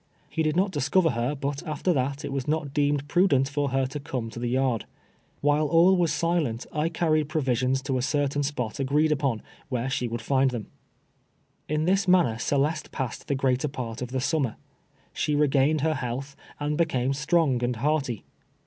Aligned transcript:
lie 0.35 0.41
did 0.41 0.55
not 0.55 0.71
discover 0.71 1.11
her, 1.11 1.35
but 1.35 1.61
after 1.67 1.93
that 1.93 2.25
it 2.25 2.33
was 2.33 2.47
not 2.47 2.73
deemed 2.73 3.07
prudent 3.07 3.47
for 3.47 3.69
her 3.69 3.85
to 3.85 3.99
come 3.99 4.31
to 4.31 4.39
the 4.39 4.49
yard. 4.49 4.85
When 5.41 5.59
all 5.59 5.95
was 5.95 6.11
silent 6.11 6.65
I 6.73 6.89
carried 6.89 7.29
j)rovisions 7.29 7.83
to 7.83 7.99
a 7.99 8.01
certain 8.01 8.41
spot 8.41 8.79
agreed 8.79 9.11
upon, 9.11 9.43
where 9.69 9.91
she 9.91 10.07
would 10.07 10.21
iind 10.21 10.49
them. 10.49 10.71
In 11.69 11.85
this 11.85 12.07
manner 12.07 12.39
Celeste 12.39 12.91
passed 12.91 13.27
the 13.27 13.35
greater 13.35 13.67
part 13.67 14.01
of 14.01 14.07
the 14.09 14.19
summer. 14.19 14.55
She 15.13 15.35
regained 15.35 15.81
her 15.81 15.93
health, 15.93 16.35
and 16.59 16.79
became 16.79 17.13
strong 17.13 17.63
and 17.63 17.75
hearty. 17.75 18.25